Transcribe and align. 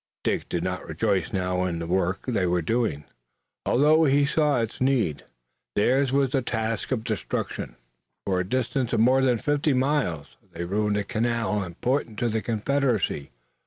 Dick 0.23 0.49
did 0.49 0.63
not 0.63 0.87
rejoice 0.87 1.31
now 1.31 1.63
in 1.65 1.77
the 1.77 1.85
work 1.85 2.25
they 2.25 2.47
were 2.47 2.63
doing, 2.63 3.03
although 3.67 4.05
he 4.05 4.25
saw 4.25 4.59
its 4.59 4.81
need. 4.81 5.25
Theirs 5.75 6.11
was 6.11 6.33
a 6.33 6.41
task 6.41 6.91
of 6.91 7.03
destruction. 7.03 7.75
For 8.25 8.39
a 8.39 8.43
distance 8.43 8.93
of 8.93 8.99
more 8.99 9.21
than 9.21 9.37
fifty 9.37 9.73
miles 9.73 10.37
they 10.53 10.65
ruined 10.65 10.97
a 10.97 11.03
canal 11.03 11.61
important 11.61 12.17
to 12.17 12.29
the 12.29 12.41
Confederacy. 12.41 13.29